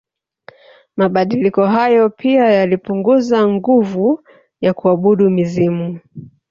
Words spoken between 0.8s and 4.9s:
Mabadiliko hayo pia yalipunguza nguvu ya